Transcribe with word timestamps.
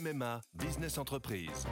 MMA 0.00 0.40
Business 0.54 0.96
Entreprise. 0.96 1.66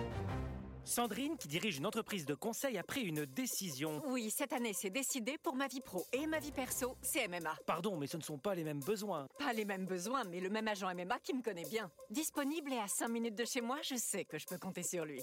Sandrine, 0.84 1.36
qui 1.38 1.48
dirige 1.48 1.78
une 1.78 1.86
entreprise 1.86 2.26
de 2.26 2.34
conseil, 2.34 2.76
a 2.76 2.82
pris 2.82 3.02
une 3.02 3.24
décision. 3.24 4.02
Oui, 4.08 4.30
cette 4.30 4.52
année, 4.52 4.72
c'est 4.74 4.90
décidé 4.90 5.36
pour 5.42 5.54
ma 5.54 5.66
vie 5.66 5.80
pro 5.80 6.04
et 6.12 6.26
ma 6.26 6.38
vie 6.38 6.52
perso, 6.52 6.96
c'est 7.00 7.26
MMA. 7.26 7.56
Pardon, 7.66 7.96
mais 7.96 8.06
ce 8.06 8.16
ne 8.16 8.22
sont 8.22 8.36
pas 8.38 8.54
les 8.54 8.64
mêmes 8.64 8.80
besoins. 8.80 9.26
Pas 9.38 9.52
les 9.52 9.64
mêmes 9.64 9.86
besoins, 9.86 10.24
mais 10.24 10.40
le 10.40 10.50
même 10.50 10.68
agent 10.68 10.92
MMA 10.94 11.18
qui 11.20 11.34
me 11.34 11.42
connaît 11.42 11.68
bien. 11.70 11.90
Disponible 12.10 12.72
et 12.72 12.78
à 12.78 12.88
5 12.88 13.08
minutes 13.08 13.36
de 13.36 13.44
chez 13.44 13.62
moi, 13.62 13.78
je 13.82 13.96
sais 13.96 14.24
que 14.24 14.38
je 14.38 14.46
peux 14.46 14.58
compter 14.58 14.82
sur 14.82 15.04
lui. 15.04 15.22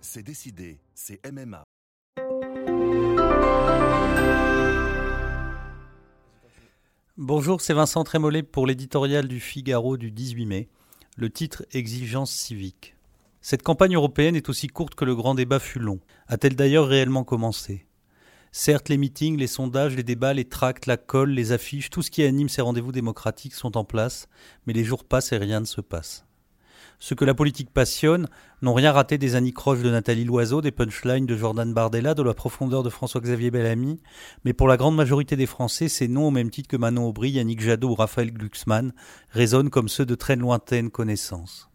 C'est 0.00 0.22
décidé, 0.22 0.80
c'est 0.94 1.20
MMA. 1.30 1.64
Bonjour, 7.16 7.60
c'est 7.60 7.74
Vincent 7.74 8.04
Trémollet 8.04 8.42
pour 8.42 8.66
l'éditorial 8.66 9.28
du 9.28 9.40
Figaro 9.40 9.96
du 9.96 10.10
18 10.10 10.46
mai. 10.46 10.68
Le 11.20 11.30
titre 11.30 11.66
Exigence 11.72 12.30
civique. 12.30 12.94
Cette 13.40 13.64
campagne 13.64 13.96
européenne 13.96 14.36
est 14.36 14.48
aussi 14.48 14.68
courte 14.68 14.94
que 14.94 15.04
le 15.04 15.16
grand 15.16 15.34
débat 15.34 15.58
fut 15.58 15.80
long. 15.80 15.98
A-t-elle 16.28 16.54
d'ailleurs 16.54 16.86
réellement 16.86 17.24
commencé? 17.24 17.88
Certes, 18.52 18.88
les 18.88 18.98
meetings, 18.98 19.36
les 19.36 19.48
sondages, 19.48 19.96
les 19.96 20.04
débats, 20.04 20.32
les 20.32 20.44
tracts, 20.44 20.86
la 20.86 20.96
colle, 20.96 21.30
les 21.30 21.50
affiches, 21.50 21.90
tout 21.90 22.02
ce 22.02 22.12
qui 22.12 22.22
anime 22.22 22.48
ces 22.48 22.62
rendez-vous 22.62 22.92
démocratiques 22.92 23.54
sont 23.54 23.76
en 23.76 23.82
place, 23.82 24.28
mais 24.64 24.72
les 24.72 24.84
jours 24.84 25.02
passent 25.02 25.32
et 25.32 25.38
rien 25.38 25.58
ne 25.58 25.64
se 25.64 25.80
passe. 25.80 26.24
Ceux 27.00 27.14
que 27.14 27.24
la 27.24 27.34
politique 27.34 27.70
passionne 27.70 28.26
n'ont 28.60 28.74
rien 28.74 28.90
raté 28.90 29.18
des 29.18 29.36
anicroches 29.36 29.82
de 29.82 29.90
Nathalie 29.90 30.24
Loiseau, 30.24 30.60
des 30.60 30.72
punchlines 30.72 31.26
de 31.26 31.36
Jordan 31.36 31.72
Bardella, 31.72 32.14
de 32.14 32.22
la 32.22 32.34
profondeur 32.34 32.82
de 32.82 32.90
François-Xavier 32.90 33.52
Bellamy, 33.52 34.00
mais 34.44 34.52
pour 34.52 34.66
la 34.66 34.76
grande 34.76 34.96
majorité 34.96 35.36
des 35.36 35.46
Français, 35.46 35.88
ces 35.88 36.08
noms, 36.08 36.26
au 36.26 36.30
même 36.32 36.50
titre 36.50 36.68
que 36.68 36.76
Manon 36.76 37.06
Aubry, 37.06 37.30
Yannick 37.30 37.60
Jadot 37.60 37.90
ou 37.90 37.94
Raphaël 37.94 38.32
Glucksmann, 38.32 38.92
résonnent 39.30 39.70
comme 39.70 39.88
ceux 39.88 40.06
de 40.06 40.16
très 40.16 40.34
lointaines 40.34 40.90
connaissances. 40.90 41.70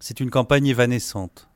C'est 0.00 0.20
une 0.20 0.30
campagne 0.30 0.66
évanescente. 0.66 1.48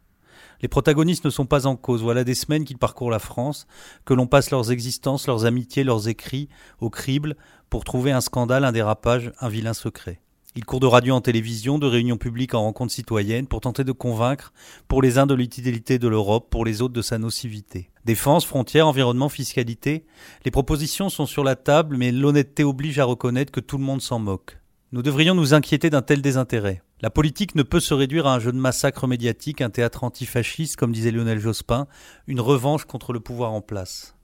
Les 0.60 0.68
protagonistes 0.68 1.24
ne 1.24 1.30
sont 1.30 1.46
pas 1.46 1.66
en 1.66 1.76
cause. 1.76 2.02
Voilà 2.02 2.24
des 2.24 2.34
semaines 2.34 2.64
qu'ils 2.64 2.78
parcourent 2.78 3.10
la 3.10 3.18
France, 3.18 3.66
que 4.04 4.14
l'on 4.14 4.26
passe 4.26 4.50
leurs 4.50 4.70
existences, 4.70 5.26
leurs 5.26 5.46
amitiés, 5.46 5.84
leurs 5.84 6.08
écrits 6.08 6.48
au 6.80 6.90
crible 6.90 7.36
pour 7.70 7.84
trouver 7.84 8.12
un 8.12 8.20
scandale, 8.20 8.64
un 8.64 8.72
dérapage, 8.72 9.32
un 9.40 9.48
vilain 9.48 9.74
secret. 9.74 10.20
Ils 10.58 10.64
courent 10.64 10.80
de 10.80 10.86
radio 10.86 11.14
en 11.14 11.20
télévision, 11.20 11.78
de 11.78 11.86
réunions 11.86 12.16
publiques 12.16 12.52
en 12.52 12.62
rencontres 12.62 12.92
citoyennes 12.92 13.46
pour 13.46 13.60
tenter 13.60 13.84
de 13.84 13.92
convaincre, 13.92 14.52
pour 14.88 15.02
les 15.02 15.16
uns 15.16 15.24
de 15.24 15.34
l'utilité 15.34 16.00
de 16.00 16.08
l'Europe, 16.08 16.48
pour 16.50 16.64
les 16.64 16.82
autres 16.82 16.94
de 16.94 17.00
sa 17.00 17.16
nocivité. 17.16 17.90
Défense, 18.04 18.44
frontières, 18.44 18.88
environnement, 18.88 19.28
fiscalité, 19.28 20.04
les 20.44 20.50
propositions 20.50 21.10
sont 21.10 21.26
sur 21.26 21.44
la 21.44 21.54
table, 21.54 21.96
mais 21.96 22.10
l'honnêteté 22.10 22.64
oblige 22.64 22.98
à 22.98 23.04
reconnaître 23.04 23.52
que 23.52 23.60
tout 23.60 23.78
le 23.78 23.84
monde 23.84 24.02
s'en 24.02 24.18
moque. 24.18 24.58
Nous 24.90 25.02
devrions 25.02 25.36
nous 25.36 25.54
inquiéter 25.54 25.90
d'un 25.90 26.02
tel 26.02 26.22
désintérêt. 26.22 26.82
La 27.02 27.10
politique 27.10 27.54
ne 27.54 27.62
peut 27.62 27.78
se 27.78 27.94
réduire 27.94 28.26
à 28.26 28.34
un 28.34 28.40
jeu 28.40 28.50
de 28.50 28.58
massacre 28.58 29.06
médiatique, 29.06 29.60
un 29.60 29.70
théâtre 29.70 30.02
antifasciste, 30.02 30.74
comme 30.74 30.90
disait 30.90 31.12
Lionel 31.12 31.38
Jospin, 31.38 31.86
une 32.26 32.40
revanche 32.40 32.84
contre 32.84 33.12
le 33.12 33.20
pouvoir 33.20 33.52
en 33.52 33.60
place. 33.60 34.16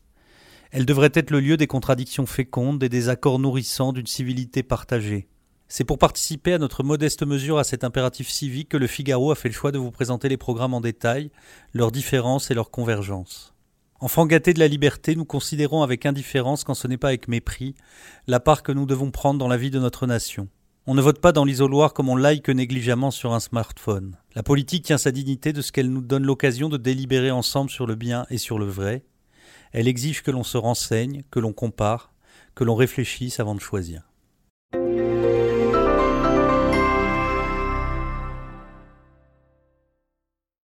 Elle 0.72 0.84
devrait 0.84 1.12
être 1.14 1.30
le 1.30 1.38
lieu 1.38 1.56
des 1.56 1.68
contradictions 1.68 2.26
fécondes, 2.26 2.80
des 2.80 2.88
désaccords 2.88 3.38
nourrissants, 3.38 3.92
d'une 3.92 4.08
civilité 4.08 4.64
partagée. 4.64 5.28
C'est 5.68 5.84
pour 5.84 5.98
participer 5.98 6.52
à 6.52 6.58
notre 6.58 6.82
modeste 6.82 7.26
mesure 7.26 7.58
à 7.58 7.64
cet 7.64 7.84
impératif 7.84 8.28
civique 8.28 8.68
que 8.68 8.76
le 8.76 8.86
Figaro 8.86 9.32
a 9.32 9.34
fait 9.34 9.48
le 9.48 9.54
choix 9.54 9.72
de 9.72 9.78
vous 9.78 9.90
présenter 9.90 10.28
les 10.28 10.36
programmes 10.36 10.74
en 10.74 10.80
détail, 10.80 11.30
leurs 11.72 11.90
différences 11.90 12.50
et 12.50 12.54
leurs 12.54 12.70
convergences. 12.70 13.54
Enfants 14.00 14.26
gâtés 14.26 14.52
de 14.52 14.58
la 14.58 14.68
liberté, 14.68 15.16
nous 15.16 15.24
considérons 15.24 15.82
avec 15.82 16.04
indifférence, 16.04 16.64
quand 16.64 16.74
ce 16.74 16.86
n'est 16.86 16.98
pas 16.98 17.08
avec 17.08 17.28
mépris, 17.28 17.74
la 18.26 18.40
part 18.40 18.62
que 18.62 18.72
nous 18.72 18.84
devons 18.84 19.10
prendre 19.10 19.38
dans 19.38 19.48
la 19.48 19.56
vie 19.56 19.70
de 19.70 19.78
notre 19.78 20.06
nation. 20.06 20.48
On 20.86 20.94
ne 20.94 21.00
vote 21.00 21.20
pas 21.20 21.32
dans 21.32 21.46
l'isoloir 21.46 21.94
comme 21.94 22.10
on 22.10 22.16
like 22.16 22.50
négligemment 22.50 23.10
sur 23.10 23.32
un 23.32 23.40
smartphone. 23.40 24.18
La 24.34 24.42
politique 24.42 24.84
tient 24.84 24.98
sa 24.98 25.12
dignité 25.12 25.54
de 25.54 25.62
ce 25.62 25.72
qu'elle 25.72 25.90
nous 25.90 26.02
donne 26.02 26.24
l'occasion 26.24 26.68
de 26.68 26.76
délibérer 26.76 27.30
ensemble 27.30 27.70
sur 27.70 27.86
le 27.86 27.94
bien 27.94 28.26
et 28.28 28.36
sur 28.36 28.58
le 28.58 28.66
vrai. 28.66 29.04
Elle 29.72 29.88
exige 29.88 30.22
que 30.22 30.30
l'on 30.30 30.44
se 30.44 30.58
renseigne, 30.58 31.22
que 31.30 31.40
l'on 31.40 31.54
compare, 31.54 32.12
que 32.54 32.64
l'on 32.64 32.74
réfléchisse 32.74 33.40
avant 33.40 33.54
de 33.54 33.60
choisir. 33.60 34.02